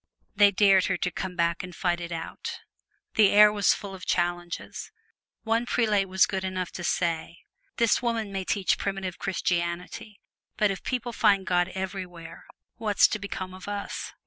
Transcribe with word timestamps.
They 0.35 0.49
dared 0.49 0.85
her 0.85 0.97
to 0.97 1.11
come 1.11 1.35
back 1.35 1.61
and 1.61 1.75
fight 1.75 2.01
it 2.01 2.11
out. 2.11 2.61
The 3.13 3.29
air 3.29 3.53
was 3.53 3.75
full 3.75 3.93
of 3.93 4.03
challenges. 4.03 4.91
One 5.43 5.67
prelate 5.67 6.09
was 6.09 6.25
good 6.25 6.43
enough 6.43 6.71
to 6.71 6.83
say, 6.83 7.41
"This 7.77 8.01
woman 8.01 8.31
may 8.31 8.43
teach 8.43 8.79
primitive 8.79 9.19
Christianity 9.19 10.19
but 10.57 10.71
if 10.71 10.81
people 10.81 11.13
find 11.13 11.45
God 11.45 11.67
everywhere, 11.75 12.45
what's 12.77 13.07
to 13.09 13.19
become 13.19 13.53
of 13.53 13.67
us!" 13.67 14.11